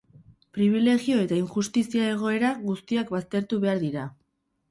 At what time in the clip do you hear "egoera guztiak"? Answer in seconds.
2.13-3.13